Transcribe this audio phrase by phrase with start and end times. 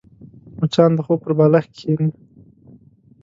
[0.57, 2.07] مچان د خوب پر بالښت کښېني